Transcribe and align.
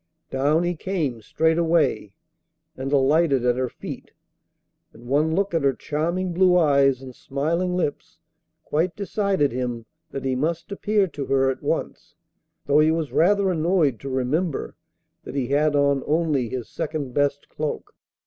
Down 0.31 0.63
he 0.63 0.75
came 0.75 1.21
straightway 1.21 2.11
and 2.75 2.91
alighted 2.91 3.45
at 3.45 3.55
her 3.55 3.69
feet, 3.69 4.13
and 4.93 5.05
one 5.05 5.35
look 5.35 5.53
at 5.53 5.61
her 5.61 5.75
charming 5.75 6.33
blue 6.33 6.57
eyes 6.57 7.03
and 7.03 7.13
smiling 7.13 7.75
lips 7.75 8.17
quite 8.63 8.95
decided 8.95 9.51
him 9.51 9.85
that 10.09 10.25
he 10.25 10.35
must 10.35 10.71
appear 10.71 11.05
to 11.09 11.27
her 11.27 11.51
at 11.51 11.61
once, 11.61 12.15
though 12.65 12.79
he 12.79 12.89
was 12.89 13.11
rather 13.11 13.51
annoyed 13.51 13.99
to 13.99 14.09
remember 14.09 14.75
that 15.23 15.35
he 15.35 15.49
had 15.49 15.75
on 15.75 16.01
only 16.07 16.49
his 16.49 16.67
second 16.67 17.13
best 17.13 17.47
cloak. 17.47 17.93